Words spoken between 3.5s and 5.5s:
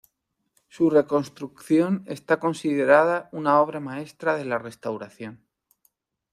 obra maestra de la restauración.